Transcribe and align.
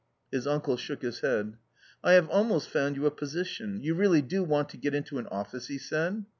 His 0.31 0.47
uncle 0.47 0.77
shook 0.77 1.03
his 1.03 1.19
head." 1.19 1.57
I 2.03 2.13
have 2.13 2.27
almost 2.29 2.69
found 2.69 2.95
you 2.95 3.05
a 3.05 3.11
position; 3.11 3.79
you 3.83 3.93
really 3.93 4.23
do 4.23 4.43
want 4.43 4.69
to 4.69 4.77
get 4.77 4.95
into 4.95 5.19
an 5.19 5.27
office?" 5.27 5.67
he 5.67 5.77
said. 5.77 6.25